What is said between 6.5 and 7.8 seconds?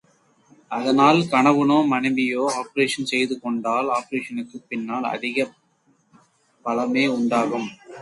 பலமே உண்டாகும்.